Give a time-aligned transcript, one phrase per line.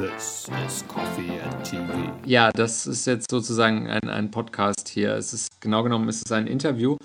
[0.00, 1.92] This is Coffee and TV.
[2.24, 5.12] Ja, das ist jetzt sozusagen ein, ein Podcast hier.
[5.12, 6.96] Es ist genau genommen ist es ein Interview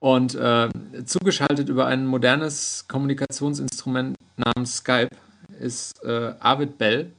[0.00, 0.68] und äh,
[1.04, 5.10] zugeschaltet über ein modernes Kommunikationsinstrument namens Skype
[5.60, 7.12] ist äh, Arvid Bell.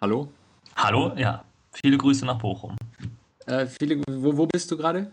[0.00, 0.32] Hallo.
[0.76, 1.44] Hallo, ja.
[1.72, 2.74] Viele Grüße nach Bochum.
[3.44, 5.10] Äh, viele, wo, wo bist du gerade?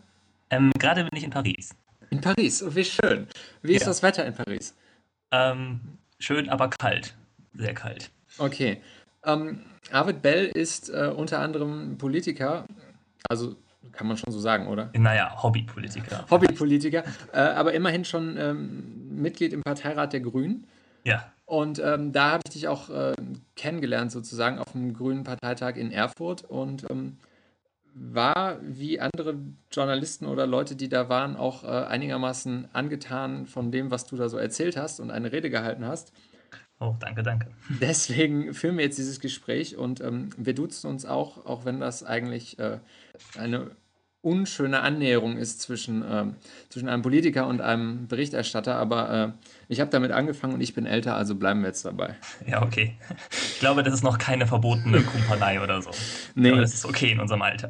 [0.50, 1.76] Ähm, gerade bin ich in Paris.
[2.10, 3.28] In Paris, oh, wie schön.
[3.64, 3.88] Wie ist Ja.
[3.88, 4.74] das Wetter in Paris?
[5.32, 5.82] Ähm,
[6.20, 7.14] schön, aber kalt.
[7.54, 8.10] Sehr kalt.
[8.38, 8.82] Okay.
[9.26, 9.62] Ähm,
[9.92, 12.66] Arvid Bell ist äh, unter anderem Politiker,
[13.30, 13.56] also
[13.92, 14.90] kann man schon so sagen, oder?
[14.98, 16.26] Naja, Hobbypolitiker.
[16.30, 20.68] Hobbypolitiker, äh, aber immerhin schon ähm, Mitglied im Parteirat der Grünen.
[21.04, 21.32] Ja.
[21.46, 23.14] Und ähm, da habe ich dich auch äh,
[23.56, 27.18] kennengelernt, sozusagen, auf dem Grünen Parteitag in Erfurt und ähm,
[27.94, 29.36] war wie andere
[29.72, 34.30] Journalisten oder Leute, die da waren, auch äh, einigermaßen angetan von dem, was du da
[34.30, 36.12] so erzählt hast und eine Rede gehalten hast.
[36.80, 37.48] Oh, danke, danke.
[37.82, 42.04] Deswegen führen wir jetzt dieses Gespräch und ähm, wir duzen uns auch, auch wenn das
[42.04, 42.80] eigentlich äh,
[43.38, 43.72] eine
[44.24, 46.36] unschöne Annäherung ist zwischen, ähm,
[46.70, 48.76] zwischen einem Politiker und einem Berichterstatter.
[48.76, 49.32] Aber äh,
[49.68, 52.16] ich habe damit angefangen und ich bin älter, also bleiben wir jetzt dabei.
[52.48, 52.98] Ja, okay.
[53.54, 55.92] Ich glaube, das ist noch keine verbotene Kumpanei oder so.
[56.36, 56.52] Nee.
[56.52, 57.70] Aber das ist okay in unserem Alter.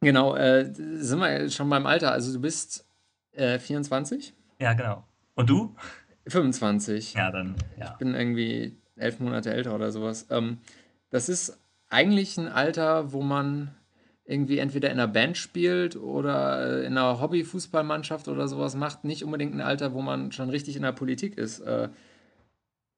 [0.00, 2.12] Genau, äh, sind wir schon beim Alter.
[2.12, 2.84] Also du bist
[3.32, 4.32] äh, 24?
[4.60, 5.04] Ja, genau.
[5.34, 5.74] Und du?
[6.28, 7.14] 25.
[7.14, 7.94] Ja, dann, ja.
[7.98, 10.26] bin irgendwie elf Monate älter oder sowas.
[10.30, 10.58] Ähm,
[11.10, 13.74] das ist eigentlich ein Alter, wo man
[14.24, 19.04] irgendwie entweder in einer Band spielt oder äh, in einer Hobbyfußballmannschaft oder sowas macht.
[19.04, 21.60] Nicht unbedingt ein Alter, wo man schon richtig in der Politik ist.
[21.60, 21.88] Äh,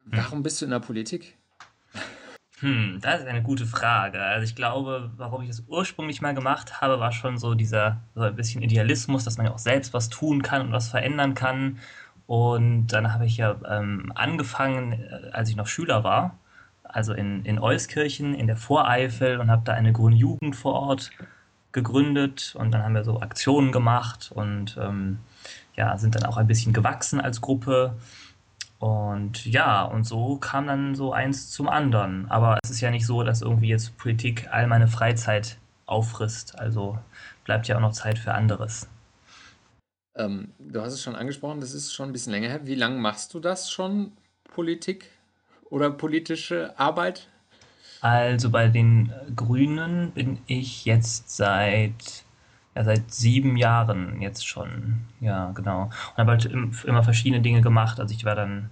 [0.06, 1.36] warum bist du in der Politik?
[2.60, 4.20] Hm, das ist eine gute Frage.
[4.20, 8.22] Also ich glaube, warum ich das ursprünglich mal gemacht habe, war schon so dieser so
[8.22, 11.78] ein bisschen Idealismus, dass man ja auch selbst was tun kann und was verändern kann.
[12.30, 16.38] Und dann habe ich ja ähm, angefangen, äh, als ich noch Schüler war,
[16.84, 21.10] also in, in Euskirchen in der Voreifel und habe da eine grüne Jugend vor Ort
[21.72, 25.18] gegründet und dann haben wir so Aktionen gemacht und ähm,
[25.74, 27.96] ja, sind dann auch ein bisschen gewachsen als Gruppe.
[28.78, 32.30] Und ja, und so kam dann so eins zum anderen.
[32.30, 36.60] Aber es ist ja nicht so, dass irgendwie jetzt Politik all meine Freizeit auffrisst.
[36.60, 36.96] Also
[37.44, 38.88] bleibt ja auch noch Zeit für anderes.
[40.16, 42.66] Ähm, du hast es schon angesprochen, das ist schon ein bisschen länger her.
[42.66, 44.12] Wie lange machst du das schon,
[44.44, 45.10] Politik
[45.70, 47.28] oder politische Arbeit?
[48.00, 52.24] Also bei den Grünen bin ich jetzt seit,
[52.74, 55.00] ja, seit sieben Jahren jetzt schon.
[55.20, 55.84] Ja, genau.
[55.84, 58.00] Und habe halt im, immer verschiedene Dinge gemacht.
[58.00, 58.70] Also ich war dann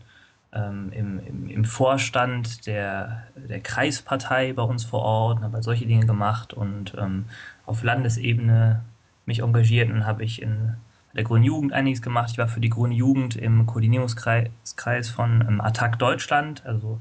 [0.53, 5.65] ähm, im, im, im Vorstand der, der Kreispartei bei uns vor Ort und habe halt
[5.65, 7.27] solche Dinge gemacht und ähm,
[7.66, 8.82] auf Landesebene
[9.27, 10.75] mich engagiert und habe ich in
[11.14, 12.30] der Grünen Jugend einiges gemacht.
[12.30, 17.00] Ich war für die Grüne Jugend im Koordinierungskreis Kreis von ähm, Attac Deutschland, also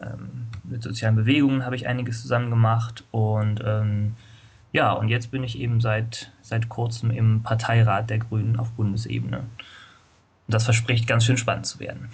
[0.00, 4.14] ähm, mit sozialen Bewegungen habe ich einiges zusammen gemacht und ähm,
[4.72, 9.38] ja, und jetzt bin ich eben seit, seit kurzem im Parteirat der Grünen auf Bundesebene.
[9.38, 9.48] Und
[10.46, 12.10] das verspricht ganz schön spannend zu werden.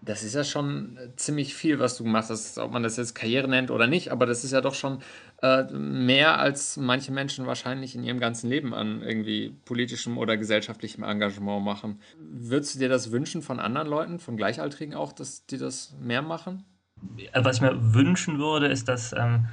[0.00, 3.14] Das ist ja schon äh, ziemlich viel, was du gemacht hast, ob man das jetzt
[3.14, 5.00] Karriere nennt oder nicht, aber das ist ja doch schon
[5.42, 11.02] äh, mehr, als manche Menschen wahrscheinlich in ihrem ganzen Leben an irgendwie politischem oder gesellschaftlichem
[11.02, 12.00] Engagement machen.
[12.18, 16.22] Würdest du dir das wünschen von anderen Leuten, von Gleichaltrigen auch, dass die das mehr
[16.22, 16.64] machen?
[17.34, 19.46] Was ich mir wünschen würde, ist, dass ähm,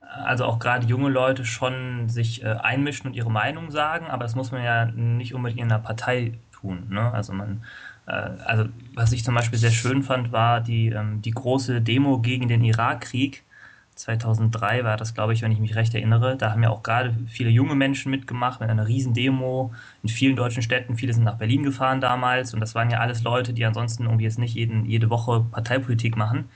[0.00, 4.34] also auch gerade junge Leute schon sich äh, einmischen und ihre Meinung sagen, aber das
[4.34, 6.88] muss man ja nicht unbedingt in einer Partei tun.
[6.90, 7.12] Ne?
[7.12, 7.62] Also man,
[8.06, 8.64] äh, also
[8.94, 12.64] was ich zum Beispiel sehr schön fand, war die, ähm, die große Demo gegen den
[12.64, 13.44] Irakkrieg.
[13.94, 16.36] 2003 war das, glaube ich, wenn ich mich recht erinnere.
[16.36, 19.72] Da haben ja auch gerade viele junge Menschen mitgemacht mit einer riesen Demo
[20.02, 20.96] in vielen deutschen Städten.
[20.96, 24.24] Viele sind nach Berlin gefahren damals und das waren ja alles Leute, die ansonsten irgendwie
[24.24, 26.48] jetzt nicht jeden, jede Woche Parteipolitik machen.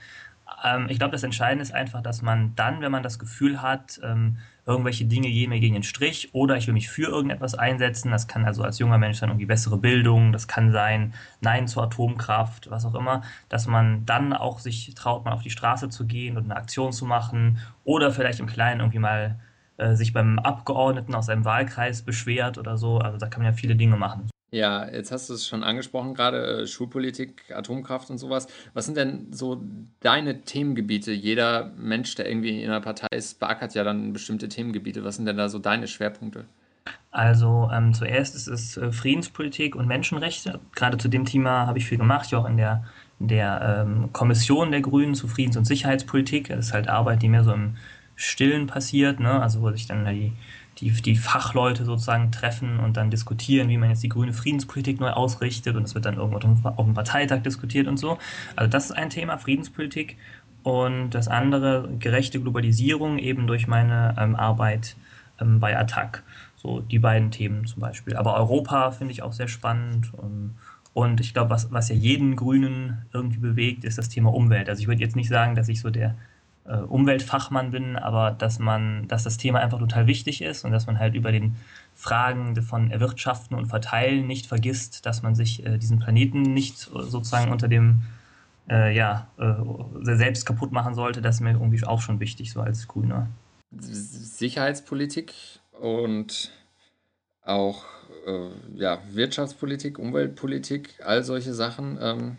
[0.63, 3.99] Ähm, ich glaube, das Entscheidende ist einfach, dass man dann, wenn man das Gefühl hat,
[4.03, 4.37] ähm,
[4.69, 8.27] irgendwelche Dinge gehen mir gegen den Strich oder ich will mich für irgendetwas einsetzen, das
[8.27, 12.69] kann also als junger Mensch dann irgendwie bessere Bildung, das kann sein Nein zur Atomkraft,
[12.69, 16.37] was auch immer, dass man dann auch sich traut, mal auf die Straße zu gehen
[16.37, 19.39] und eine Aktion zu machen oder vielleicht im Kleinen irgendwie mal
[19.77, 22.99] äh, sich beim Abgeordneten aus seinem Wahlkreis beschwert oder so.
[22.99, 24.29] Also da kann man ja viele Dinge machen.
[24.51, 28.47] Ja, jetzt hast du es schon angesprochen, gerade äh, Schulpolitik, Atomkraft und sowas.
[28.73, 29.61] Was sind denn so
[29.99, 31.11] deine Themengebiete?
[31.11, 35.03] Jeder Mensch, der irgendwie in einer Partei ist, beackert ja dann bestimmte Themengebiete.
[35.03, 36.45] Was sind denn da so deine Schwerpunkte?
[37.11, 40.59] Also ähm, zuerst ist es äh, Friedenspolitik und Menschenrechte.
[40.75, 42.83] Gerade zu dem Thema habe ich viel gemacht, war auch in der,
[43.19, 46.49] in der ähm, Kommission der Grünen zu Friedens- und Sicherheitspolitik.
[46.49, 47.75] Das ist halt Arbeit, die mehr so im
[48.15, 49.41] Stillen passiert, ne?
[49.41, 50.33] also wo sich dann die,
[50.81, 55.11] die, die Fachleute sozusagen treffen und dann diskutieren, wie man jetzt die grüne Friedenspolitik neu
[55.11, 58.17] ausrichtet und es wird dann irgendwo auf dem Parteitag diskutiert und so.
[58.55, 60.17] Also das ist ein Thema, Friedenspolitik.
[60.63, 64.95] und das andere gerechte Globalisierung eben durch meine ähm, Arbeit
[65.39, 66.23] ähm, bei Attac.
[66.57, 68.15] So die beiden Themen zum Beispiel.
[68.17, 70.13] Aber Europa finde ich auch sehr spannend.
[70.13, 70.55] Und,
[70.93, 74.67] und ich glaube, was, was ja jeden Grünen irgendwie bewegt, ist das Thema Umwelt.
[74.67, 76.15] Also ich würde jetzt nicht sagen, dass ich so der
[76.69, 80.85] äh, Umweltfachmann bin, aber dass man, dass das Thema einfach total wichtig ist und dass
[80.87, 81.55] man halt über den
[81.95, 87.51] Fragen von Erwirtschaften und Verteilen nicht vergisst, dass man sich äh, diesen Planeten nicht sozusagen
[87.51, 88.03] unter dem
[88.69, 92.61] äh, ja, äh, selbst kaputt machen sollte, das ist mir irgendwie auch schon wichtig, so
[92.61, 93.27] als Grüner.
[93.71, 95.33] Sicherheitspolitik
[95.79, 96.51] und
[97.43, 97.83] auch
[98.27, 101.97] äh, ja, Wirtschaftspolitik, Umweltpolitik, all solche Sachen.
[102.01, 102.37] Ähm,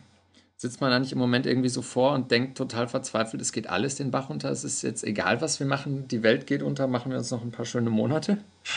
[0.60, 3.70] sitzt man da nicht im Moment irgendwie so vor und denkt total verzweifelt, es geht
[3.70, 6.86] alles den Bach runter, es ist jetzt egal, was wir machen, die Welt geht unter,
[6.86, 8.36] machen wir uns noch ein paar schöne Monate?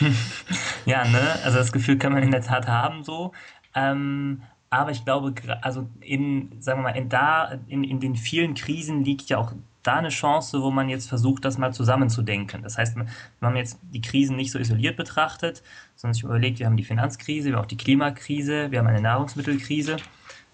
[0.86, 3.32] ja, ne, also das Gefühl kann man in der Tat haben so.
[3.74, 4.40] Ähm,
[4.70, 9.04] aber ich glaube, also in, sagen wir mal, in da, in, in den vielen Krisen
[9.04, 9.52] liegt ja auch
[9.82, 12.62] da eine Chance, wo man jetzt versucht, das mal zusammenzudenken.
[12.62, 13.08] Das heißt, wenn
[13.40, 15.62] man jetzt die Krisen nicht so isoliert betrachtet,
[15.96, 19.02] sondern sich überlegt, wir haben die Finanzkrise, wir haben auch die Klimakrise, wir haben eine
[19.02, 19.98] Nahrungsmittelkrise.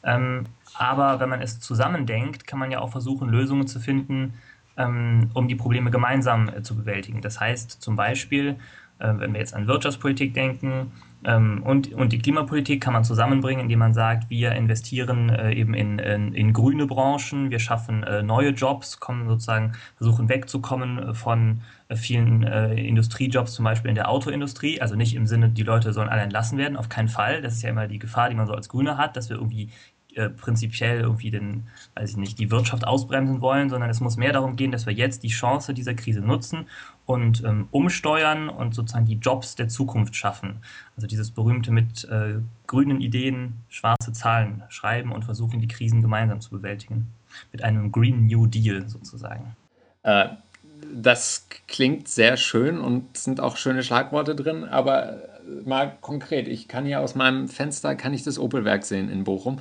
[0.02, 0.44] Ähm,
[0.74, 4.34] aber wenn man es zusammendenkt, kann man ja auch versuchen, Lösungen zu finden,
[4.76, 7.20] ähm, um die Probleme gemeinsam äh, zu bewältigen.
[7.20, 8.56] Das heißt zum Beispiel,
[8.98, 10.92] äh, wenn wir jetzt an Wirtschaftspolitik denken,
[11.24, 15.74] ähm, und, und die Klimapolitik kann man zusammenbringen, indem man sagt, wir investieren äh, eben
[15.74, 21.50] in, in, in, grüne Branchen, wir schaffen äh, neue Jobs, kommen sozusagen, versuchen wegzukommen von
[21.50, 24.80] äh, vielen äh, Industriejobs, zum Beispiel in der Autoindustrie.
[24.80, 27.42] Also nicht im Sinne, die Leute sollen alle entlassen werden, auf keinen Fall.
[27.42, 29.70] Das ist ja immer die Gefahr, die man so als Grüne hat, dass wir irgendwie
[30.14, 34.32] äh, prinzipiell irgendwie den, weiß ich nicht, die Wirtschaft ausbremsen wollen, sondern es muss mehr
[34.32, 36.66] darum gehen, dass wir jetzt die Chance dieser Krise nutzen
[37.06, 40.62] und ähm, umsteuern und sozusagen die Jobs der Zukunft schaffen.
[40.96, 46.40] Also dieses berühmte mit äh, grünen Ideen schwarze Zahlen schreiben und versuchen, die Krisen gemeinsam
[46.40, 47.12] zu bewältigen.
[47.52, 49.54] Mit einem Green New Deal sozusagen.
[50.02, 50.30] Äh,
[50.92, 55.22] das klingt sehr schön und sind auch schöne Schlagworte drin, aber
[55.64, 59.58] mal konkret, ich kann hier aus meinem Fenster, kann ich das Opelwerk sehen in Bochum.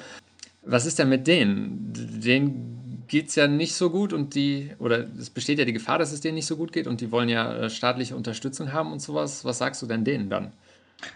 [0.64, 1.94] Was ist denn mit denen?
[2.24, 5.98] Denen geht es ja nicht so gut und die, oder es besteht ja die Gefahr,
[5.98, 8.92] dass es denen nicht so gut geht und die wollen ja äh, staatliche Unterstützung haben
[8.92, 9.44] und sowas.
[9.46, 10.54] Was sagst du denn denen dann?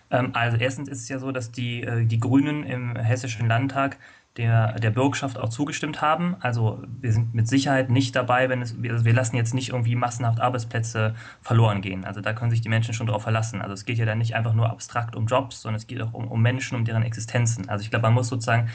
[0.10, 3.98] Ähm, also erstens ist es ja so, dass die, äh, die Grünen im Hessischen Landtag
[4.38, 6.36] der, der Bürgschaft auch zugestimmt haben.
[6.40, 9.96] Also wir sind mit Sicherheit nicht dabei, wenn es, also wir lassen jetzt nicht irgendwie
[9.96, 12.04] massenhaft Arbeitsplätze verloren gehen.
[12.04, 13.62] Also da können sich die Menschen schon darauf verlassen.
[13.62, 16.14] Also es geht ja dann nicht einfach nur abstrakt um Jobs, sondern es geht auch
[16.14, 17.70] um, um Menschen, um deren Existenzen.
[17.70, 18.70] Also ich glaube, man muss sozusagen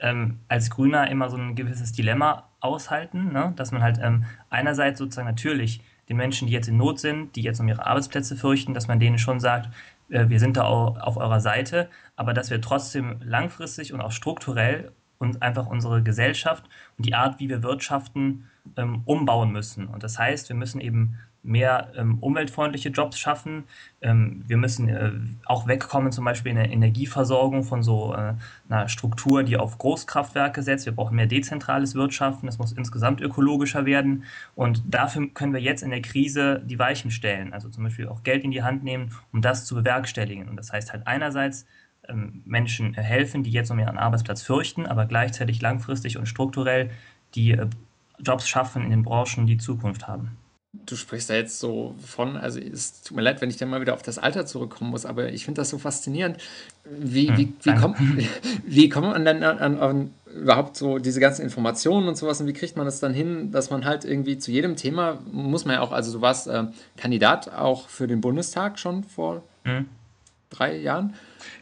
[0.00, 3.52] ähm, als Grüner immer so ein gewisses Dilemma aushalten, ne?
[3.56, 7.42] dass man halt ähm, einerseits sozusagen natürlich den Menschen, die jetzt in Not sind, die
[7.42, 9.68] jetzt um ihre Arbeitsplätze fürchten, dass man denen schon sagt,
[10.08, 14.92] äh, wir sind da auf eurer Seite, aber dass wir trotzdem langfristig und auch strukturell
[15.22, 16.64] und einfach unsere Gesellschaft
[16.98, 19.86] und die Art, wie wir wirtschaften, ähm, umbauen müssen.
[19.86, 23.64] Und das heißt, wir müssen eben mehr ähm, umweltfreundliche Jobs schaffen.
[24.00, 25.12] Ähm, wir müssen äh,
[25.44, 28.34] auch wegkommen, zum Beispiel in der Energieversorgung von so äh,
[28.68, 30.86] einer Struktur, die auf Großkraftwerke setzt.
[30.86, 32.46] Wir brauchen mehr dezentrales Wirtschaften.
[32.46, 34.24] Es muss insgesamt ökologischer werden.
[34.54, 37.52] Und dafür können wir jetzt in der Krise die Weichen stellen.
[37.52, 40.48] Also zum Beispiel auch Geld in die Hand nehmen, um das zu bewerkstelligen.
[40.48, 41.66] Und das heißt halt einerseits,
[42.44, 46.90] Menschen helfen, die jetzt um ihren Arbeitsplatz fürchten, aber gleichzeitig langfristig und strukturell
[47.34, 47.66] die äh,
[48.18, 50.36] Jobs schaffen in den Branchen, die Zukunft haben.
[50.86, 53.82] Du sprichst da jetzt so von, also es tut mir leid, wenn ich dann mal
[53.82, 56.38] wieder auf das Alter zurückkommen muss, aber ich finde das so faszinierend.
[56.84, 57.98] Wie, hm, wie, wie, kommt,
[58.66, 62.46] wie kommt man dann an, an, an, überhaupt so diese ganzen Informationen und sowas und
[62.46, 65.74] wie kriegt man das dann hin, dass man halt irgendwie zu jedem Thema, muss man
[65.74, 66.64] ja auch, also du warst äh,
[66.96, 69.86] Kandidat auch für den Bundestag schon vor hm.
[70.52, 71.14] Drei Jahren.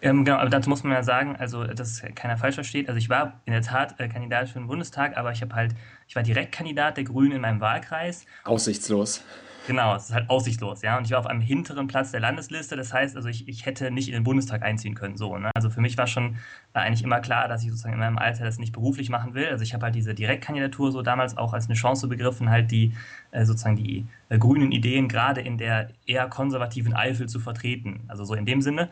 [0.03, 2.89] Ähm, genau, aber dazu muss man ja sagen, also dass keiner falsch versteht.
[2.89, 5.75] Also ich war in der Tat äh, Kandidat für den Bundestag, aber ich habe halt,
[6.09, 8.27] ich war Direktkandidat der Grünen in meinem Wahlkreis.
[8.45, 9.25] Aussichtslos.
[9.67, 10.97] Genau, es ist halt aussichtslos, ja.
[10.97, 13.91] Und ich war auf einem hinteren Platz der Landesliste, das heißt, also ich, ich hätte
[13.91, 15.17] nicht in den Bundestag einziehen können.
[15.19, 15.51] So, ne?
[15.55, 16.39] Also für mich war schon
[16.73, 19.47] eigentlich immer klar, dass ich sozusagen in meinem Alter das nicht beruflich machen will.
[19.47, 22.95] Also ich habe halt diese Direktkandidatur so damals auch als eine Chance begriffen, halt die
[23.33, 28.01] äh, sozusagen die äh, grünen Ideen gerade in der eher konservativen Eifel zu vertreten.
[28.09, 28.89] Also so in dem Sinne.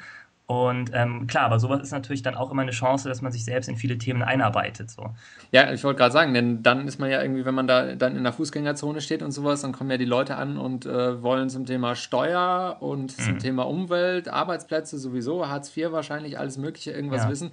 [0.50, 3.45] Und ähm, klar, aber sowas ist natürlich dann auch immer eine Chance, dass man sich
[3.45, 4.90] selbst in viele Themen einarbeitet.
[4.90, 5.11] So.
[5.52, 8.17] Ja, ich wollte gerade sagen, denn dann ist man ja irgendwie, wenn man da dann
[8.17, 11.50] in der Fußgängerzone steht und sowas, dann kommen ja die Leute an und äh, wollen
[11.50, 13.23] zum Thema Steuer und mhm.
[13.23, 17.28] zum Thema Umwelt, Arbeitsplätze sowieso, Hartz IV wahrscheinlich, alles Mögliche, irgendwas ja.
[17.28, 17.50] wissen.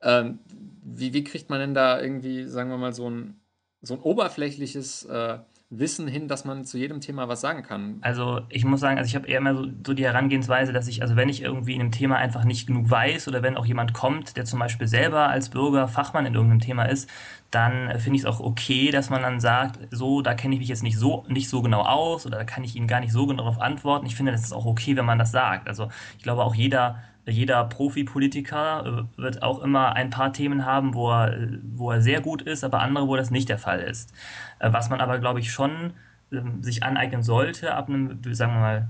[0.00, 0.38] Ähm,
[0.84, 3.40] wie, wie kriegt man denn da irgendwie, sagen wir mal, so ein,
[3.82, 5.38] so ein oberflächliches äh,
[5.70, 7.98] Wissen hin, dass man zu jedem Thema was sagen kann?
[8.00, 11.02] Also ich muss sagen, also ich habe eher immer so, so, die Herangehensweise, dass ich,
[11.02, 13.92] also wenn ich irgendwie in einem Thema einfach nicht genug weiß oder wenn auch jemand
[13.92, 17.10] kommt, der zum Beispiel selber als Bürger Fachmann in irgendeinem Thema ist,
[17.50, 20.68] dann finde ich es auch okay, dass man dann sagt, so, da kenne ich mich
[20.68, 23.26] jetzt nicht so, nicht so genau aus oder da kann ich Ihnen gar nicht so
[23.26, 24.06] genau darauf antworten.
[24.06, 25.68] Ich finde, das ist auch okay, wenn man das sagt.
[25.68, 30.94] Also ich glaube auch jeder jeder Profi-Politiker äh, wird auch immer ein paar Themen haben,
[30.94, 31.36] wo er,
[31.74, 34.12] wo er sehr gut ist, aber andere, wo das nicht der Fall ist.
[34.58, 35.92] Äh, was man aber, glaube ich, schon
[36.32, 38.88] ähm, sich aneignen sollte, ab einem, sagen wir mal,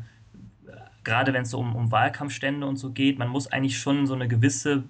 [1.05, 4.15] gerade wenn es so um, um Wahlkampfstände und so geht, man muss eigentlich schon so
[4.15, 4.85] eine gewisse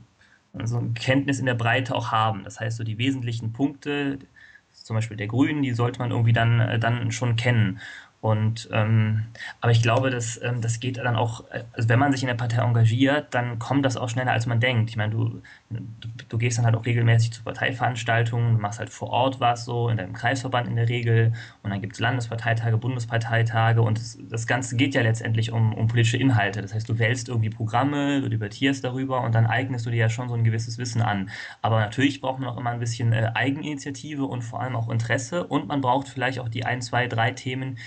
[0.65, 2.45] so eine Kenntnis in der Breite auch haben.
[2.45, 4.19] Das heißt, so die wesentlichen Punkte,
[4.73, 7.81] zum Beispiel der Grünen, die sollte man irgendwie dann, äh, dann schon kennen.
[8.21, 9.27] Und ähm,
[9.61, 12.35] aber ich glaube, dass ähm, das geht dann auch, also wenn man sich in der
[12.35, 14.91] Partei engagiert, dann kommt das auch schneller, als man denkt.
[14.91, 15.81] Ich meine, du, du,
[16.29, 19.89] du gehst dann halt auch regelmäßig zu Parteiveranstaltungen, du machst halt vor Ort was so,
[19.89, 21.33] in deinem Kreisverband in der Regel,
[21.63, 25.87] und dann gibt es Landesparteitage, Bundesparteitage und das, das Ganze geht ja letztendlich um, um
[25.87, 26.61] politische Inhalte.
[26.61, 30.09] Das heißt, du wählst irgendwie Programme, du debattierst darüber und dann eignest du dir ja
[30.09, 31.31] schon so ein gewisses Wissen an.
[31.63, 35.47] Aber natürlich braucht man auch immer ein bisschen äh, Eigeninitiative und vor allem auch Interesse
[35.47, 37.79] und man braucht vielleicht auch die ein, zwei, drei Themen,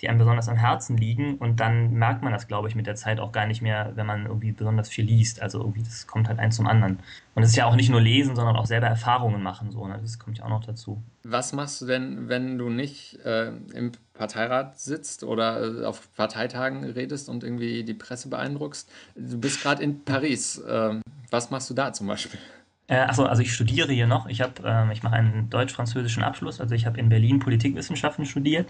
[0.00, 1.36] die einem besonders am Herzen liegen.
[1.36, 4.06] Und dann merkt man das, glaube ich, mit der Zeit auch gar nicht mehr, wenn
[4.06, 5.42] man irgendwie besonders viel liest.
[5.42, 7.00] Also irgendwie, das kommt halt eins zum anderen.
[7.34, 9.70] Und es ist ja auch nicht nur lesen, sondern auch selber Erfahrungen machen.
[9.70, 9.98] So, ne?
[10.00, 11.02] Das kommt ja auch noch dazu.
[11.22, 16.84] Was machst du denn, wenn du nicht äh, im Parteirat sitzt oder äh, auf Parteitagen
[16.84, 18.90] redest und irgendwie die Presse beeindruckst?
[19.14, 20.58] Du bist gerade in Paris.
[20.58, 22.40] Äh, was machst du da zum Beispiel?
[22.86, 24.26] Äh, achso, also ich studiere hier noch.
[24.26, 26.60] Ich, ähm, ich mache einen deutsch-französischen Abschluss.
[26.60, 28.66] Also ich habe in Berlin Politikwissenschaften studiert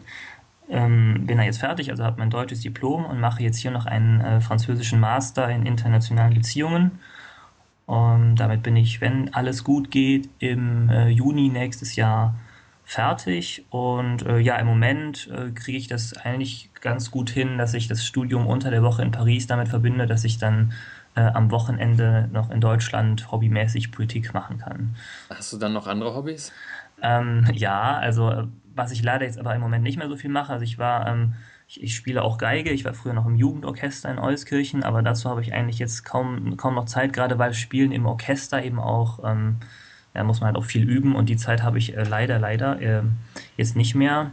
[0.71, 3.87] ähm, bin da jetzt fertig, also habe mein deutsches Diplom und mache jetzt hier noch
[3.87, 7.01] einen äh, französischen Master in internationalen Beziehungen.
[7.87, 12.37] Und damit bin ich, wenn alles gut geht, im äh, Juni nächstes Jahr
[12.85, 13.65] fertig.
[13.71, 17.89] Und äh, ja, im Moment äh, kriege ich das eigentlich ganz gut hin, dass ich
[17.89, 20.73] das Studium unter der Woche in Paris damit verbinde, dass ich dann
[21.17, 24.95] äh, am Wochenende noch in Deutschland hobbymäßig Politik machen kann.
[25.29, 26.53] Hast du dann noch andere Hobbys?
[27.03, 30.31] Ähm, ja, also äh, was ich leider jetzt aber im Moment nicht mehr so viel
[30.31, 30.53] mache.
[30.53, 31.35] Also ich war, ähm,
[31.69, 35.29] ich, ich, spiele auch Geige, ich war früher noch im Jugendorchester in Euskirchen, aber dazu
[35.29, 39.21] habe ich eigentlich jetzt kaum, kaum noch Zeit, gerade weil Spielen im Orchester eben auch,
[39.25, 39.57] ähm,
[40.15, 42.81] da muss man halt auch viel üben und die Zeit habe ich äh, leider, leider
[42.81, 43.03] äh,
[43.57, 44.33] jetzt nicht mehr.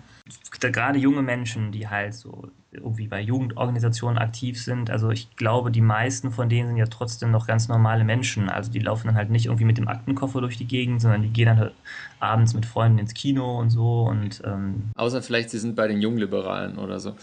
[0.59, 4.89] Gerade junge Menschen, die halt so irgendwie bei Jugendorganisationen aktiv sind.
[4.89, 8.49] Also ich glaube, die meisten von denen sind ja trotzdem noch ganz normale Menschen.
[8.49, 11.29] Also die laufen dann halt nicht irgendwie mit dem Aktenkoffer durch die Gegend, sondern die
[11.29, 11.73] gehen dann halt
[12.19, 14.03] abends mit Freunden ins Kino und so.
[14.03, 17.15] Und, ähm, Außer vielleicht, sie sind bei den Jungliberalen oder so.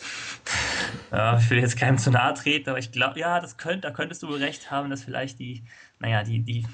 [1.13, 3.91] ja, ich will jetzt keinem zu nahe treten, aber ich glaube, ja, das könnt, da
[3.91, 5.63] könntest du recht haben, dass vielleicht die,
[6.05, 6.67] naja, die, die,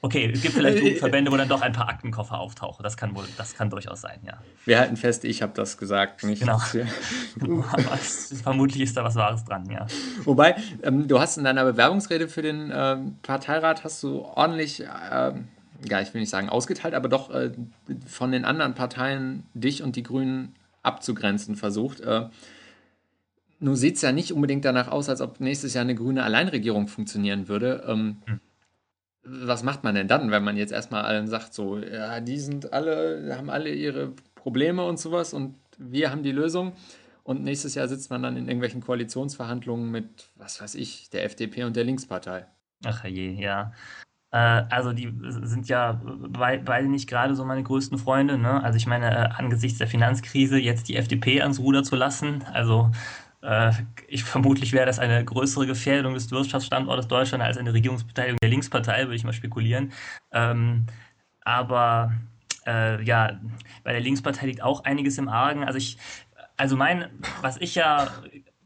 [0.00, 2.84] okay, es gibt vielleicht Jugendverbände, wo dann doch ein paar Aktenkoffer auftauchen.
[2.84, 4.38] Das kann wohl, das kann durchaus sein, ja.
[4.64, 6.40] Wir halten fest, ich habe das gesagt, nicht.
[6.40, 6.58] Genau.
[8.42, 9.86] vermutlich ist da was Wahres dran, ja.
[10.24, 15.48] Wobei, ähm, du hast in deiner Bewerbungsrede für den ähm, Parteirat hast du ordentlich, ähm,
[15.88, 17.50] ja, ich will nicht sagen ausgeteilt, aber doch äh,
[18.06, 22.00] von den anderen Parteien dich und die Grünen abzugrenzen versucht.
[22.00, 22.26] Äh,
[23.58, 26.86] nun sieht es ja nicht unbedingt danach aus, als ob nächstes Jahr eine grüne Alleinregierung
[26.86, 27.84] funktionieren würde.
[27.88, 28.40] Ähm, hm.
[29.28, 32.72] Was macht man denn dann, wenn man jetzt erstmal allen sagt, so, ja, die sind
[32.72, 36.72] alle, haben alle ihre Probleme und sowas und wir haben die Lösung?
[37.24, 41.64] Und nächstes Jahr sitzt man dann in irgendwelchen Koalitionsverhandlungen mit, was weiß ich, der FDP
[41.64, 42.46] und der Linkspartei.
[42.84, 43.72] Ach je, ja.
[44.30, 48.38] Äh, also die sind ja beide nicht gerade so meine größten Freunde.
[48.38, 48.62] Ne?
[48.62, 52.90] Also ich meine, äh, angesichts der Finanzkrise jetzt die FDP ans Ruder zu lassen, also
[54.08, 59.02] ich vermutlich wäre das eine größere Gefährdung des Wirtschaftsstandortes Deutschland als eine Regierungsbeteiligung der Linkspartei,
[59.04, 59.92] würde ich mal spekulieren.
[60.32, 60.86] Ähm,
[61.42, 62.12] aber
[62.66, 63.38] äh, ja,
[63.84, 65.64] bei der Linkspartei liegt auch einiges im Argen.
[65.64, 65.98] Also ich,
[66.56, 67.08] also mein,
[67.40, 68.08] was ich ja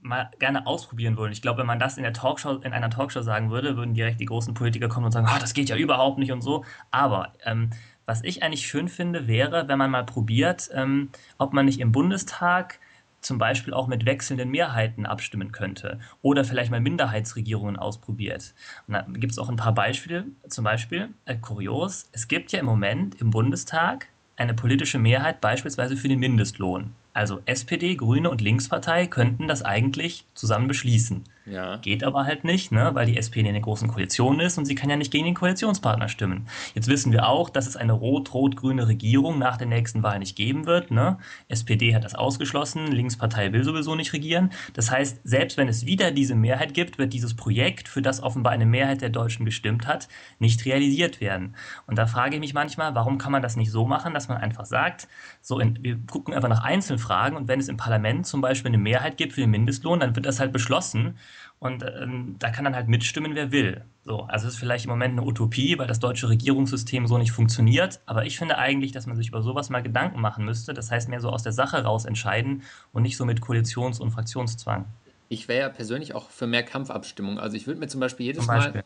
[0.02, 1.32] mal gerne ausprobieren würde.
[1.32, 4.20] Ich glaube, wenn man das in der Talkshow, in einer Talkshow sagen würde, würden direkt
[4.20, 6.64] die großen Politiker kommen und sagen, oh, das geht ja überhaupt nicht und so.
[6.90, 7.70] Aber ähm,
[8.06, 11.92] was ich eigentlich schön finde, wäre, wenn man mal probiert, ähm, ob man nicht im
[11.92, 12.80] Bundestag
[13.20, 18.54] zum Beispiel auch mit wechselnden Mehrheiten abstimmen könnte oder vielleicht mal Minderheitsregierungen ausprobiert.
[18.86, 22.60] Und da gibt es auch ein paar Beispiele, zum Beispiel, äh, kurios, es gibt ja
[22.60, 26.94] im Moment im Bundestag eine politische Mehrheit beispielsweise für den Mindestlohn.
[27.12, 31.24] Also SPD, Grüne und Linkspartei könnten das eigentlich zusammen beschließen.
[31.50, 31.76] Ja.
[31.78, 32.90] Geht aber halt nicht, ne?
[32.94, 35.34] weil die SPD in der großen Koalition ist und sie kann ja nicht gegen den
[35.34, 36.46] Koalitionspartner stimmen.
[36.74, 40.66] Jetzt wissen wir auch, dass es eine rot-rot-grüne Regierung nach der nächsten Wahl nicht geben
[40.66, 40.90] wird.
[40.90, 41.18] Ne?
[41.48, 44.50] SPD hat das ausgeschlossen, Linkspartei will sowieso nicht regieren.
[44.74, 48.52] Das heißt, selbst wenn es wieder diese Mehrheit gibt, wird dieses Projekt, für das offenbar
[48.52, 51.56] eine Mehrheit der Deutschen gestimmt hat, nicht realisiert werden.
[51.86, 54.38] Und da frage ich mich manchmal, warum kann man das nicht so machen, dass man
[54.38, 55.08] einfach sagt,
[55.40, 58.78] so in, wir gucken einfach nach Einzelfragen und wenn es im Parlament zum Beispiel eine
[58.78, 61.18] Mehrheit gibt für den Mindestlohn, dann wird das halt beschlossen
[61.60, 63.84] und ähm, da kann dann halt mitstimmen, wer will.
[64.02, 67.32] So, also es ist vielleicht im Moment eine Utopie, weil das deutsche Regierungssystem so nicht
[67.32, 68.00] funktioniert.
[68.06, 70.72] Aber ich finde eigentlich, dass man sich über sowas mal Gedanken machen müsste.
[70.72, 72.62] Das heißt, mehr so aus der Sache raus entscheiden
[72.92, 74.86] und nicht so mit Koalitions- und Fraktionszwang.
[75.28, 77.38] Ich wäre ja persönlich auch für mehr Kampfabstimmung.
[77.38, 78.82] Also ich würde mir zum Beispiel jedes zum Beispiel.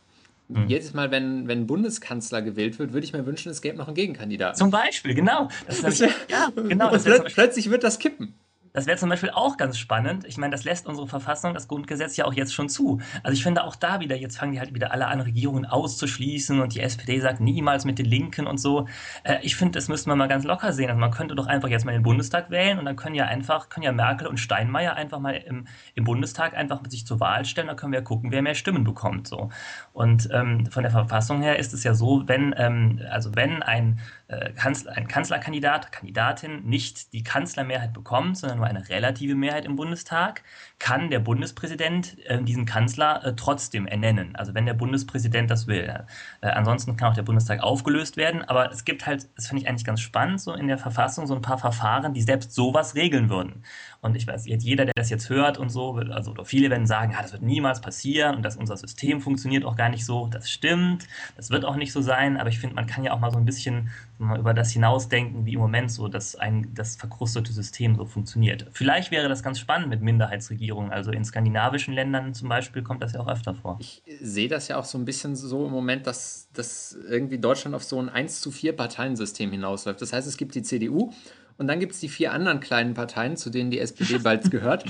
[0.48, 0.68] Mal hm.
[0.68, 3.94] jedes Mal, wenn, wenn Bundeskanzler gewählt wird, würde ich mir wünschen, es gäbe noch einen
[3.94, 4.58] Gegenkandidaten.
[4.58, 5.48] Zum Beispiel, genau.
[5.66, 6.90] Das das ja, genau.
[6.90, 8.34] Das plötzlich wird das kippen.
[8.76, 10.24] Das wäre zum Beispiel auch ganz spannend.
[10.26, 13.00] Ich meine, das lässt unsere Verfassung, das Grundgesetz ja auch jetzt schon zu.
[13.22, 16.58] Also ich finde auch da wieder, jetzt fangen die halt wieder alle an, Regierungen auszuschließen
[16.60, 18.88] und die SPD sagt niemals mit den Linken und so.
[19.22, 20.88] Äh, ich finde, das müsste man mal ganz locker sehen.
[20.88, 23.68] Also man könnte doch einfach jetzt mal den Bundestag wählen und dann können ja einfach,
[23.68, 27.44] können ja Merkel und Steinmeier einfach mal im, im Bundestag einfach mit sich zur Wahl
[27.44, 27.68] stellen.
[27.68, 29.28] Dann können wir ja gucken, wer mehr Stimmen bekommt.
[29.28, 29.50] So.
[29.92, 34.00] Und ähm, von der Verfassung her ist es ja so, wenn, ähm, also wenn ein
[34.26, 39.76] äh, Kanzler, ein Kanzlerkandidat, Kandidatin nicht die Kanzlermehrheit bekommt, sondern nur eine relative Mehrheit im
[39.76, 40.42] Bundestag,
[40.84, 44.36] kann der Bundespräsident äh, diesen Kanzler äh, trotzdem ernennen.
[44.36, 46.04] Also wenn der Bundespräsident das will.
[46.42, 48.42] Äh, ansonsten kann auch der Bundestag aufgelöst werden.
[48.42, 51.34] Aber es gibt halt, das finde ich eigentlich ganz spannend, so in der Verfassung so
[51.34, 53.64] ein paar Verfahren, die selbst sowas regeln würden.
[54.02, 57.12] Und ich weiß, jeder, der das jetzt hört und so, also oder viele werden sagen,
[57.12, 60.26] ja, das wird niemals passieren und dass unser System funktioniert auch gar nicht so.
[60.26, 63.20] Das stimmt, das wird auch nicht so sein, aber ich finde, man kann ja auch
[63.20, 63.88] mal so ein bisschen
[64.18, 68.66] über das hinausdenken, wie im Moment so das, ein, das verkrustete System so funktioniert.
[68.72, 70.73] Vielleicht wäre das ganz spannend mit Minderheitsregierungen.
[70.90, 73.76] Also in skandinavischen Ländern zum Beispiel kommt das ja auch öfter vor.
[73.80, 77.74] Ich sehe das ja auch so ein bisschen so im Moment, dass, dass irgendwie Deutschland
[77.74, 80.00] auf so ein 1 zu 4 Parteiensystem hinausläuft.
[80.02, 81.12] Das heißt, es gibt die CDU
[81.56, 84.84] und dann gibt es die vier anderen kleinen Parteien, zu denen die SPD bald gehört.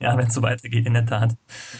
[0.00, 1.34] ja, wenn es so weitergeht, in der Tat.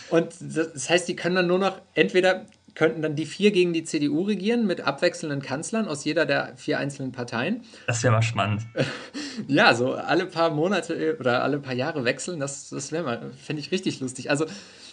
[0.09, 3.85] Und das heißt, die können dann nur noch entweder könnten dann die vier gegen die
[3.85, 7.63] CDU regieren mit abwechselnden Kanzlern aus jeder der vier einzelnen Parteien.
[7.87, 8.63] Das wäre mal spannend.
[9.49, 13.61] ja, so alle paar Monate oder alle paar Jahre wechseln, das, das wäre mal, finde
[13.61, 14.31] ich richtig lustig.
[14.31, 14.47] Also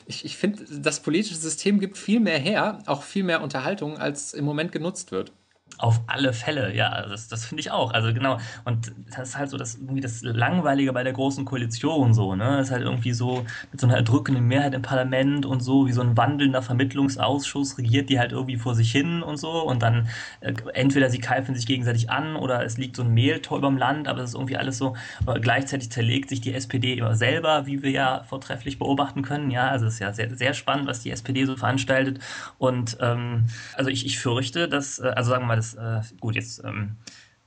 [0.06, 4.34] ich, ich finde, das politische System gibt viel mehr her, auch viel mehr Unterhaltung, als
[4.34, 5.32] im Moment genutzt wird.
[5.80, 7.94] Auf alle Fälle, ja, das, das finde ich auch.
[7.94, 12.16] Also genau, und das ist halt so das irgendwie das Langweilige bei der großen Koalition
[12.16, 12.58] so, ne?
[12.58, 15.92] Das ist halt irgendwie so mit so einer erdrückenden Mehrheit im Parlament und so, wie
[15.92, 19.52] so ein wandelnder Vermittlungsausschuss regiert die halt irgendwie vor sich hin und so.
[19.52, 20.08] Und dann
[20.40, 23.78] äh, entweder sie keifen sich gegenseitig an oder es liegt so ein Mehltor über dem
[23.78, 27.68] Land, aber es ist irgendwie alles so, aber gleichzeitig zerlegt sich die SPD immer selber,
[27.68, 29.52] wie wir ja vortrefflich beobachten können.
[29.52, 32.20] Ja, also es ist ja sehr, sehr spannend, was die SPD so veranstaltet.
[32.58, 36.36] Und ähm, also ich, ich fürchte, dass, äh, also sagen wir mal, das, äh, gut,
[36.36, 36.96] jetzt ähm,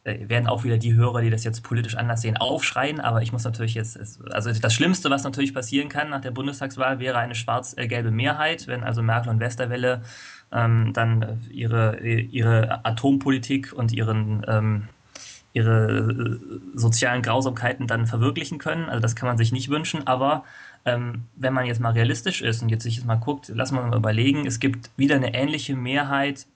[0.04, 3.32] äh, werden auch wieder die Hörer, die das jetzt politisch anders sehen, aufschreien, aber ich
[3.32, 3.98] muss natürlich jetzt,
[4.30, 8.82] also das Schlimmste, was natürlich passieren kann nach der Bundestagswahl, wäre eine schwarz-gelbe Mehrheit, wenn
[8.82, 10.02] also Merkel und Westerwelle
[10.52, 14.88] ähm, dann ihre, ihre Atompolitik und ihren ähm,
[15.52, 16.38] ihre äh,
[16.74, 18.88] sozialen Grausamkeiten dann verwirklichen können.
[18.88, 20.44] Also das kann man sich nicht wünschen, aber
[20.84, 23.96] ähm, wenn man jetzt mal realistisch ist und jetzt sich jetzt mal guckt, wir mal
[23.96, 26.46] überlegen, es gibt wieder eine ähnliche Mehrheit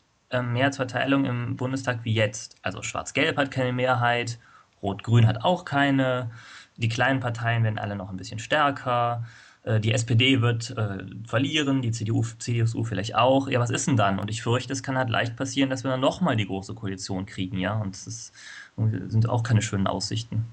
[0.43, 2.57] Mehrheitsverteilung im Bundestag wie jetzt.
[2.63, 4.39] Also Schwarz-Gelb hat keine Mehrheit,
[4.83, 6.31] Rot-Grün hat auch keine.
[6.77, 9.25] Die kleinen Parteien werden alle noch ein bisschen stärker.
[9.65, 13.49] Äh, die SPD wird äh, verlieren, die CDU, CDU vielleicht auch.
[13.49, 14.19] Ja, was ist denn dann?
[14.19, 17.27] Und ich fürchte, es kann halt leicht passieren, dass wir dann nochmal die große Koalition
[17.27, 17.75] kriegen, ja.
[17.75, 18.33] Und das
[18.77, 20.45] sind auch keine schönen Aussichten.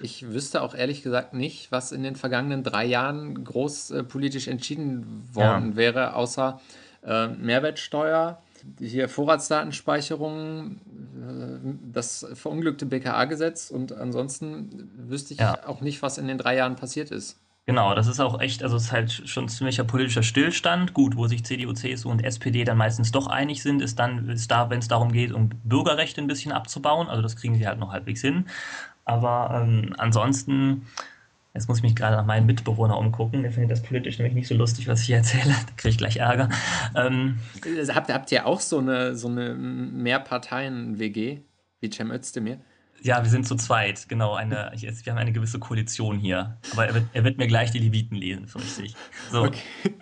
[0.00, 4.48] Ich wüsste auch ehrlich gesagt nicht, was in den vergangenen drei Jahren groß äh, politisch
[4.48, 5.76] entschieden worden ja.
[5.76, 6.60] wäre, außer
[7.04, 8.40] äh, Mehrwertsteuer,
[8.78, 15.66] hier Vorratsdatenspeicherung, äh, das verunglückte BKA-Gesetz und ansonsten wüsste ich ja.
[15.66, 17.38] auch nicht, was in den drei Jahren passiert ist.
[17.66, 20.92] Genau, das ist auch echt, also es ist halt schon ziemlicher politischer Stillstand.
[20.92, 24.50] Gut, wo sich CDU, CSU und SPD dann meistens doch einig sind, ist dann, ist
[24.50, 27.08] da, wenn es darum geht, um Bürgerrechte ein bisschen abzubauen.
[27.08, 28.46] Also das kriegen sie halt noch halbwegs hin.
[29.06, 30.86] Aber ähm, ansonsten
[31.54, 33.42] Jetzt muss ich mich gerade nach meinem Mitbewohner umgucken.
[33.42, 35.54] Der findet das politisch nämlich nicht so lustig, was ich hier erzähle.
[35.66, 36.48] Da kriege ich gleich Ärger.
[36.96, 37.38] Ähm,
[37.78, 41.38] also habt, habt ihr auch so eine, so eine Mehrparteien-WG
[41.80, 42.58] wie Cem Özdemir?
[43.02, 44.34] Ja, wir sind zu zweit, genau.
[44.34, 46.58] Eine, wir haben eine gewisse Koalition hier.
[46.72, 48.96] Aber er wird, er wird mir gleich die Leviten lesen, fürchte ich.
[49.30, 49.44] So.
[49.44, 49.94] Okay.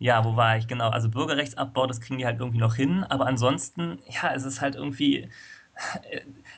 [0.00, 0.66] Ja, wo war ich?
[0.66, 0.88] Genau.
[0.88, 3.04] Also Bürgerrechtsabbau, das kriegen die halt irgendwie noch hin.
[3.04, 5.28] Aber ansonsten, ja, es ist halt irgendwie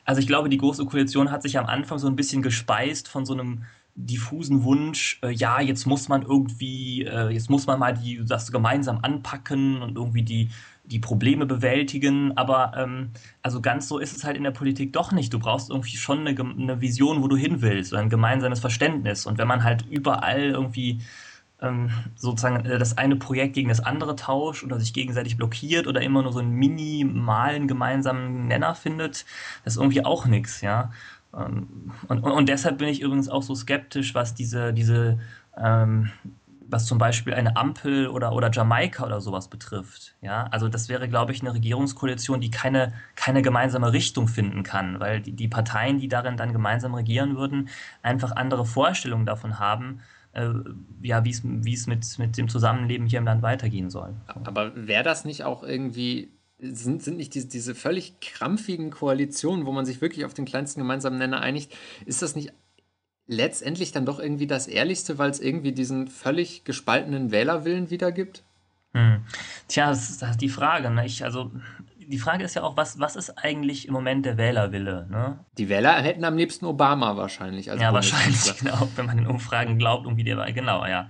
[0.05, 3.27] also ich glaube, die Große Koalition hat sich am Anfang so ein bisschen gespeist von
[3.27, 7.95] so einem diffusen Wunsch, äh, ja, jetzt muss man irgendwie, äh, jetzt muss man mal
[7.95, 10.51] die, das gemeinsam anpacken und irgendwie die,
[10.85, 12.37] die Probleme bewältigen.
[12.37, 13.11] Aber ähm,
[13.43, 15.33] also ganz so ist es halt in der Politik doch nicht.
[15.33, 19.27] Du brauchst irgendwie schon eine, eine Vision, wo du hin willst, oder ein gemeinsames Verständnis.
[19.27, 21.01] Und wenn man halt überall irgendwie
[21.61, 26.01] ähm, sozusagen äh, das eine Projekt gegen das andere tauscht oder sich gegenseitig blockiert oder
[26.03, 29.25] immer nur so einen minimalen gemeinsamen Nenner findet,
[29.65, 30.91] das ist irgendwie auch nichts, ja.
[31.37, 35.19] Ähm, und, und, deshalb bin ich übrigens auch so skeptisch, was diese, diese
[35.57, 36.11] ähm,
[36.73, 40.15] was zum Beispiel eine Ampel oder, oder Jamaika oder sowas betrifft.
[40.21, 45.01] Ja, also das wäre, glaube ich, eine Regierungskoalition, die keine, keine gemeinsame Richtung finden kann,
[45.01, 47.69] weil die, die Parteien, die darin dann gemeinsam regieren würden,
[48.03, 50.01] einfach andere Vorstellungen davon haben,
[50.33, 50.49] äh,
[51.03, 51.31] ja, wie
[51.73, 54.15] es mit, mit dem Zusammenleben hier im Land weitergehen soll.
[54.45, 56.31] Aber wäre das nicht auch irgendwie
[56.61, 60.81] sind, sind nicht diese, diese völlig krampfigen Koalitionen, wo man sich wirklich auf den kleinsten
[60.81, 61.75] gemeinsamen Nenner einigt,
[62.07, 62.53] ist das nicht
[63.27, 68.43] letztendlich dann doch irgendwie das Ehrlichste, weil es irgendwie diesen völlig gespaltenen Wählerwillen wiedergibt?
[68.93, 69.25] Hm.
[69.69, 70.91] Tja, das ist, die Frage.
[70.91, 71.07] Ne?
[71.07, 71.53] Ich, also,
[71.99, 75.07] die Frage ist ja auch, was, was ist eigentlich im Moment der Wählerwille?
[75.09, 75.39] Ne?
[75.59, 77.67] Die Wähler hätten am liebsten Obama wahrscheinlich.
[77.67, 81.09] ja, wahrscheinlich, genau, wenn man den Umfragen glaubt, irgendwie der war, genau, ja.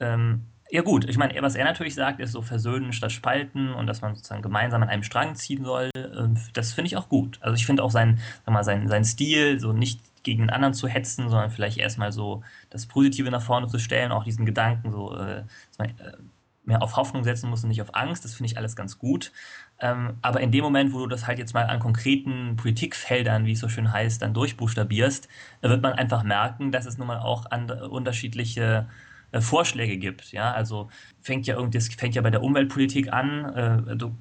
[0.00, 3.86] Ähm, ja gut, ich meine, was er natürlich sagt, ist so versöhnen statt spalten und
[3.86, 5.90] dass man sozusagen gemeinsam an einem Strang ziehen soll.
[5.94, 7.38] Ähm, das finde ich auch gut.
[7.42, 10.72] Also ich finde auch sein, sag mal, sein, sein Stil, so nicht gegen den anderen
[10.72, 14.92] zu hetzen, sondern vielleicht erstmal so das Positive nach vorne zu stellen, auch diesen Gedanken
[14.92, 16.16] so, äh, dass man äh,
[16.64, 19.30] mehr auf Hoffnung setzen muss und nicht auf Angst, das finde ich alles ganz gut.
[19.78, 23.52] Ähm, aber in dem Moment, wo du das halt jetzt mal an konkreten Politikfeldern, wie
[23.52, 25.28] es so schön heißt, dann durchbuchstabierst,
[25.60, 27.44] wird man einfach merken, dass es nun mal auch
[27.90, 28.86] unterschiedliche
[29.32, 30.32] äh, Vorschläge gibt.
[30.32, 30.88] Ja, also
[31.20, 33.44] fängt ja irgendwie, das fängt ja bei der Umweltpolitik an.
[33.54, 34.14] Äh, du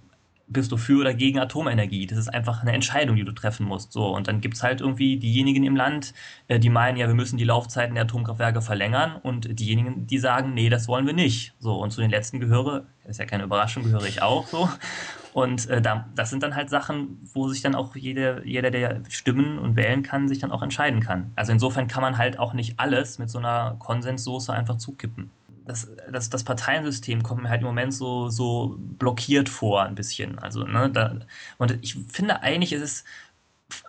[0.51, 2.05] bist du für oder gegen Atomenergie?
[2.05, 3.93] Das ist einfach eine Entscheidung, die du treffen musst.
[3.93, 6.13] So, und dann gibt es halt irgendwie diejenigen im Land,
[6.47, 10.53] äh, die meinen, ja, wir müssen die Laufzeiten der Atomkraftwerke verlängern und diejenigen, die sagen,
[10.53, 11.53] nee, das wollen wir nicht.
[11.59, 14.69] So, und zu den letzten gehöre, ist ja keine Überraschung, gehöre ich auch so.
[15.33, 19.01] Und äh, da, das sind dann halt Sachen, wo sich dann auch jeder, jeder, der
[19.09, 21.31] stimmen und wählen kann, sich dann auch entscheiden kann.
[21.35, 25.31] Also insofern kann man halt auch nicht alles mit so einer Konsenssoße einfach zukippen.
[25.65, 30.37] Das, das, das Parteiensystem kommt mir halt im Moment so, so blockiert vor, ein bisschen.
[30.39, 31.15] Also, ne, da,
[31.57, 33.03] und ich finde eigentlich ist es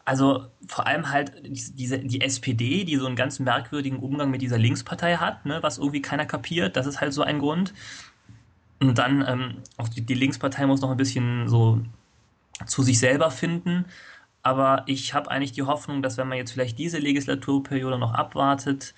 [0.04, 4.58] also vor allem halt diese, die SPD, die so einen ganz merkwürdigen Umgang mit dieser
[4.58, 7.72] Linkspartei hat, ne, was irgendwie keiner kapiert, das ist halt so ein Grund.
[8.88, 11.80] Und dann ähm, auch die, die, Linkspartei muss noch ein bisschen so
[12.66, 13.84] zu sich selber finden.
[14.42, 18.94] Aber ich habe eigentlich die Hoffnung, dass wenn man jetzt vielleicht diese Legislaturperiode noch abwartet,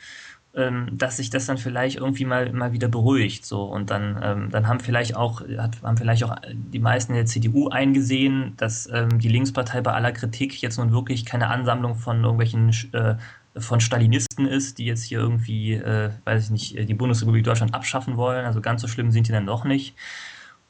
[0.54, 3.44] ähm, dass sich das dann vielleicht irgendwie mal, mal wieder beruhigt.
[3.44, 3.64] So.
[3.64, 7.68] Und dann, ähm, dann haben vielleicht auch, hat, haben vielleicht auch die meisten der CDU
[7.68, 12.70] eingesehen, dass ähm, die Linkspartei bei aller Kritik jetzt nun wirklich keine Ansammlung von irgendwelchen
[12.92, 13.16] äh,
[13.56, 18.16] von Stalinisten ist, die jetzt hier irgendwie, äh, weiß ich nicht, die Bundesrepublik Deutschland abschaffen
[18.16, 18.44] wollen.
[18.44, 19.94] Also ganz so schlimm sind die dann doch nicht.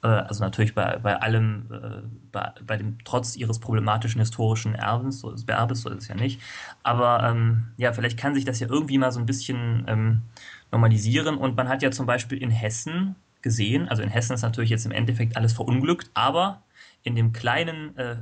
[0.03, 5.21] Äh, also natürlich bei, bei allem, äh, bei, bei, dem trotz ihres problematischen historischen Erbens,
[5.21, 6.41] so ist, Erbes, so ist es ja nicht.
[6.83, 10.23] Aber ähm, ja, vielleicht kann sich das ja irgendwie mal so ein bisschen ähm,
[10.71, 11.37] normalisieren.
[11.37, 14.87] Und man hat ja zum Beispiel in Hessen gesehen, also in Hessen ist natürlich jetzt
[14.87, 16.63] im Endeffekt alles verunglückt, aber
[17.03, 18.17] in dem kleinen äh,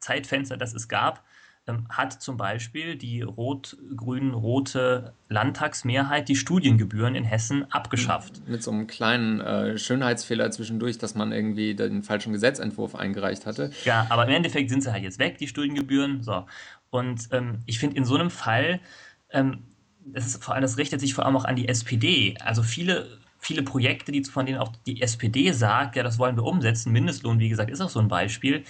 [0.00, 1.22] Zeitfenster, das es gab,
[1.88, 8.46] hat zum Beispiel die rot-grün-rote Landtagsmehrheit die Studiengebühren in Hessen abgeschafft.
[8.46, 13.70] Mit so einem kleinen äh, Schönheitsfehler zwischendurch, dass man irgendwie den falschen Gesetzentwurf eingereicht hatte.
[13.84, 16.22] Ja, aber im Endeffekt sind sie halt jetzt weg, die Studiengebühren.
[16.22, 16.46] So.
[16.90, 18.80] Und ähm, ich finde in so einem Fall,
[19.30, 19.64] ähm,
[20.06, 22.36] das, ist vor allem, das richtet sich vor allem auch an die SPD.
[22.40, 26.44] Also viele viele Projekte, die, von denen auch die SPD sagt, ja, das wollen wir
[26.44, 26.92] umsetzen.
[26.92, 28.64] Mindestlohn, wie gesagt, ist auch so ein Beispiel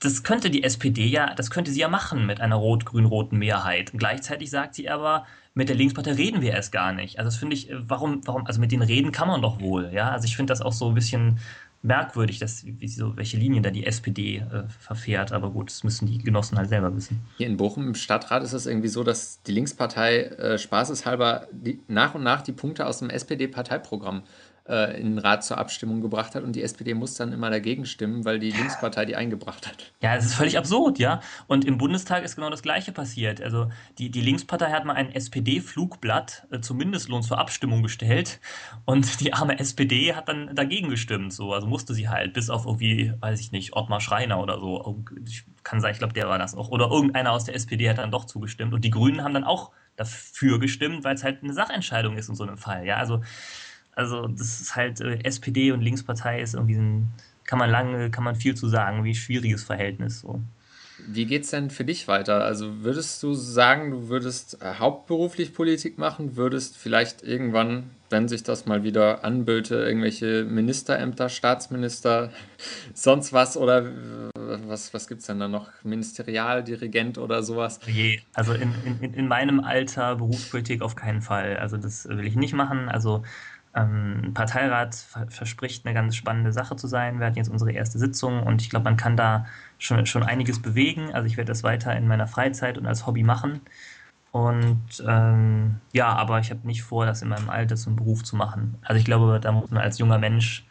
[0.00, 3.92] das könnte die SPD ja, das könnte sie ja machen mit einer rot-grün-roten Mehrheit.
[3.92, 7.18] Und gleichzeitig sagt sie aber, mit der Linkspartei reden wir erst gar nicht.
[7.18, 10.10] Also das finde ich, warum, warum, also mit denen reden kann man doch wohl, ja.
[10.10, 11.38] Also ich finde das auch so ein bisschen
[11.82, 15.32] merkwürdig, dass, wie so, welche Linien da die SPD äh, verfährt.
[15.32, 17.20] Aber gut, das müssen die Genossen halt selber wissen.
[17.38, 21.80] Hier in Bochum im Stadtrat ist es irgendwie so, dass die Linkspartei äh, spaßeshalber die,
[21.88, 24.22] nach und nach die Punkte aus dem SPD-Parteiprogramm äh,
[24.64, 28.24] in den Rat zur Abstimmung gebracht hat und die SPD muss dann immer dagegen stimmen,
[28.24, 29.92] weil die Linkspartei die eingebracht hat.
[30.00, 31.20] Ja, es ist völlig absurd, ja.
[31.46, 33.40] Und im Bundestag ist genau das Gleiche passiert.
[33.42, 38.40] Also die, die Linkspartei hat mal ein SPD-Flugblatt äh, zum Mindestlohn zur Abstimmung gestellt
[38.84, 41.32] und die arme SPD hat dann dagegen gestimmt.
[41.32, 45.04] So, also musste sie halt, bis auf irgendwie, weiß ich nicht, Ottmar Schreiner oder so.
[45.26, 46.70] Ich kann sagen, ich glaube, der war das auch.
[46.70, 48.74] Oder irgendeiner aus der SPD hat dann doch zugestimmt.
[48.74, 52.34] Und die Grünen haben dann auch dafür gestimmt, weil es halt eine Sachentscheidung ist in
[52.34, 52.86] so einem Fall.
[52.86, 53.22] Ja, also
[54.00, 57.08] also das ist halt äh, SPD und Linkspartei ist irgendwie ein,
[57.44, 60.40] kann man lange, kann man viel zu sagen, wie schwieriges Verhältnis so.
[61.06, 62.44] Wie geht es denn für dich weiter?
[62.44, 68.42] Also würdest du sagen, du würdest äh, hauptberuflich Politik machen, würdest vielleicht irgendwann, wenn sich
[68.42, 72.30] das mal wieder anböte, irgendwelche Ministerämter, Staatsminister,
[72.94, 73.84] sonst was oder
[74.34, 75.68] was, was gibt es denn da noch?
[75.82, 77.80] Ministerialdirigent oder sowas?
[77.86, 78.20] Je.
[78.32, 81.56] Also in, in, in meinem Alter Berufspolitik auf keinen Fall.
[81.58, 82.88] Also das will ich nicht machen.
[82.88, 83.22] Also
[83.74, 84.94] ähm, Parteirat
[85.28, 87.20] verspricht eine ganz spannende Sache zu sein.
[87.20, 89.46] Wir hatten jetzt unsere erste Sitzung und ich glaube, man kann da
[89.78, 91.14] schon, schon einiges bewegen.
[91.14, 93.60] Also ich werde das weiter in meiner Freizeit und als Hobby machen.
[94.32, 98.36] Und ähm, ja, aber ich habe nicht vor, das in meinem Alter zum Beruf zu
[98.36, 98.76] machen.
[98.82, 100.66] Also ich glaube, da muss man als junger Mensch,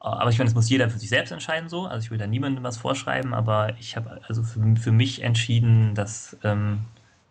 [0.00, 1.86] äh, aber ich meine, das muss jeder für sich selbst entscheiden so.
[1.86, 5.94] Also ich will da niemandem was vorschreiben, aber ich habe also für, für mich entschieden,
[5.94, 6.80] das, ähm,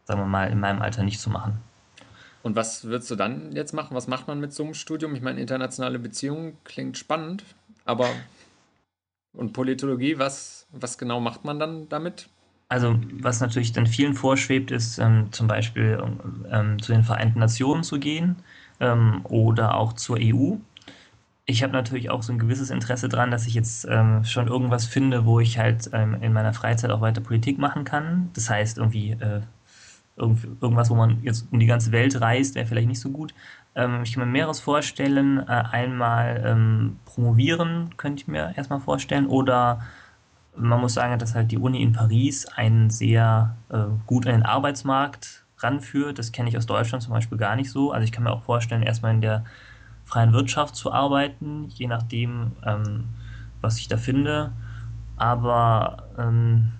[0.05, 1.59] sagen wir mal, in meinem Alter nicht zu machen.
[2.45, 3.95] Und was würdest du dann jetzt machen?
[3.95, 5.15] Was macht man mit so einem Studium?
[5.15, 7.43] Ich meine, internationale Beziehungen klingt spannend,
[7.85, 8.07] aber
[9.33, 12.29] und Politologie, was, was genau macht man dann damit?
[12.69, 15.99] Also, was natürlich dann vielen vorschwebt, ist ähm, zum Beispiel
[16.51, 18.35] ähm, zu den Vereinten Nationen zu gehen
[18.79, 20.57] ähm, oder auch zur EU.
[21.47, 24.85] Ich habe natürlich auch so ein gewisses Interesse daran, dass ich jetzt ähm, schon irgendwas
[24.85, 28.29] finde, wo ich halt ähm, in meiner Freizeit auch weiter Politik machen kann.
[28.33, 29.41] Das heißt, irgendwie äh,
[30.17, 33.33] irgendwas, wo man jetzt um die ganze Welt reist, wäre vielleicht nicht so gut.
[33.75, 35.39] Ähm, ich kann mir mehreres vorstellen.
[35.39, 39.27] Äh, einmal ähm, promovieren könnte ich mir erstmal vorstellen.
[39.27, 39.81] Oder
[40.55, 44.43] man muss sagen, dass halt die Uni in Paris einen sehr äh, gut an den
[44.43, 46.17] Arbeitsmarkt ranführt.
[46.17, 47.91] Das kenne ich aus Deutschland zum Beispiel gar nicht so.
[47.91, 49.43] Also ich kann mir auch vorstellen, erstmal in der
[50.05, 53.05] freien Wirtschaft zu arbeiten, je nachdem, ähm,
[53.61, 54.53] was ich da finde.
[55.17, 56.73] Aber ähm,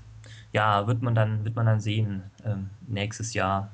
[0.56, 3.72] ja, wird man dann, wird man dann sehen ähm, nächstes Jahr.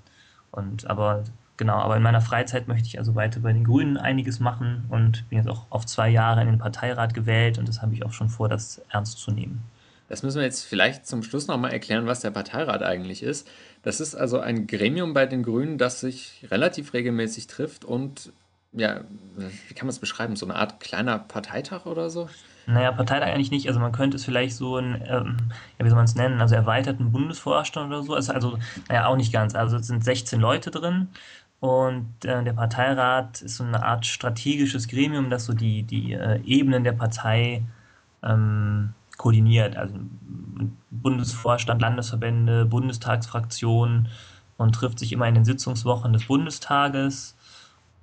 [0.50, 1.24] Und aber
[1.56, 5.30] genau, aber in meiner Freizeit möchte ich also weiter bei den Grünen einiges machen und
[5.30, 8.14] bin jetzt auch auf zwei Jahre in den Parteirat gewählt und das habe ich auch
[8.14, 9.62] schon vor, das ernst zu nehmen.
[10.10, 13.48] Das müssen wir jetzt vielleicht zum Schluss nochmal erklären, was der Parteirat eigentlich ist.
[13.84, 18.34] Das ist also ein Gremium bei den Grünen, das sich relativ regelmäßig trifft und
[18.74, 19.02] ja,
[19.68, 20.36] wie kann man es beschreiben?
[20.36, 22.28] So eine Art kleiner Parteitag oder so?
[22.68, 23.68] Naja, Parteitag eigentlich nicht.
[23.68, 25.38] Also man könnte es vielleicht so ein, ähm,
[25.78, 28.14] ja, wie soll man es nennen, also erweiterten Bundesvorstand oder so.
[28.14, 29.56] Also, also, naja, auch nicht ganz.
[29.56, 31.10] Also es sind 16 Leute drin
[31.60, 36.42] und äh, der Parteirat ist so eine Art strategisches Gremium, das so die, die äh,
[36.44, 37.64] Ebenen der Partei
[38.24, 39.78] ähm, koordiniert.
[39.78, 39.96] Also
[40.90, 44.08] Bundesvorstand, Landesverbände, Bundestagsfraktionen
[44.58, 47.36] und trifft sich immer in den Sitzungswochen des Bundestages.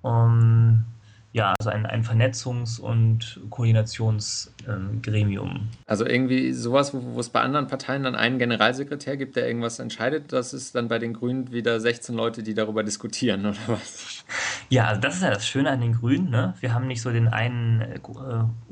[0.02, 0.84] Um,
[1.32, 5.50] ja, also ein, ein Vernetzungs- und Koordinationsgremium.
[5.50, 9.46] Ähm, also irgendwie sowas, wo, wo es bei anderen Parteien dann einen Generalsekretär gibt, der
[9.46, 13.58] irgendwas entscheidet, das ist dann bei den Grünen wieder 16 Leute, die darüber diskutieren, oder
[13.66, 14.24] was?
[14.70, 16.30] Ja, also das ist ja das Schöne an den Grünen.
[16.30, 16.54] Ne?
[16.60, 18.00] Wir haben nicht so den einen äh,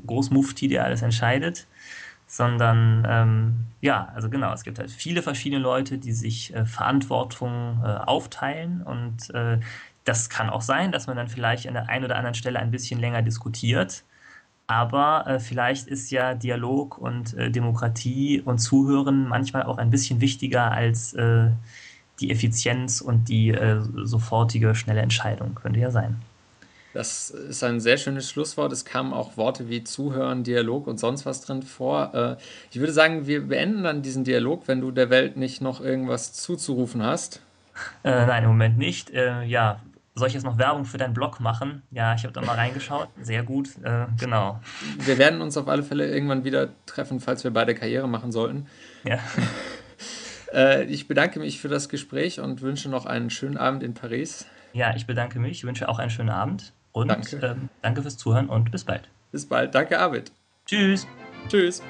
[0.07, 1.67] Großmufti, der alles entscheidet,
[2.25, 7.83] sondern ähm, ja, also genau, es gibt halt viele verschiedene Leute, die sich äh, Verantwortung
[7.83, 9.59] äh, aufteilen und äh,
[10.07, 12.71] das kann auch sein, dass man dann vielleicht an der einen oder anderen Stelle ein
[12.71, 14.03] bisschen länger diskutiert.
[14.65, 20.21] Aber äh, vielleicht ist ja Dialog und äh, Demokratie und Zuhören manchmal auch ein bisschen
[20.21, 21.49] wichtiger als äh,
[22.19, 25.55] die Effizienz und die äh, sofortige, schnelle Entscheidung.
[25.55, 26.21] Könnte ja sein.
[26.93, 28.71] Das ist ein sehr schönes Schlusswort.
[28.71, 32.13] Es kamen auch Worte wie Zuhören, Dialog und sonst was drin vor.
[32.13, 32.35] Äh,
[32.71, 36.33] ich würde sagen, wir beenden dann diesen Dialog, wenn du der Welt nicht noch irgendwas
[36.33, 37.41] zuzurufen hast.
[38.03, 39.11] Äh, nein, im Moment nicht.
[39.11, 39.79] ja,
[40.17, 41.83] soll ich jetzt noch Werbung für deinen Blog machen?
[41.91, 43.09] Ja, ich habe da mal reingeschaut.
[43.21, 44.59] Sehr gut, äh, genau.
[44.99, 48.67] Wir werden uns auf alle Fälle irgendwann wieder treffen, falls wir beide Karriere machen sollten.
[49.03, 49.19] Ja.
[50.53, 54.45] äh, ich bedanke mich für das Gespräch und wünsche noch einen schönen Abend in Paris.
[54.73, 58.17] Ja, ich bedanke mich, ich wünsche auch einen schönen Abend und danke, ähm, danke fürs
[58.17, 59.09] Zuhören und bis bald.
[59.31, 59.75] Bis bald.
[59.75, 60.31] Danke, Arvid.
[60.65, 61.07] Tschüss.
[61.47, 61.81] Tschüss.